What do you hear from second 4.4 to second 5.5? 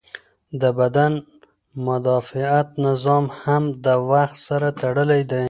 سره تړلی دی.